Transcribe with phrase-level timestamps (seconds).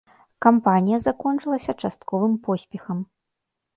[0.45, 2.99] Кампанія закончылася частковым поспехам.